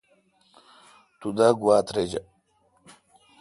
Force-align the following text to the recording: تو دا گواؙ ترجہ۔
تو 1.19 1.27
دا 1.37 1.47
گواؙ 1.59 1.79
ترجہ۔ 1.87 2.21